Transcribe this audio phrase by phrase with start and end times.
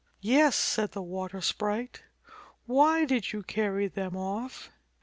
[0.19, 2.01] 'Yes," said the water sprite.
[2.65, 4.71] "Why did you carry them off?"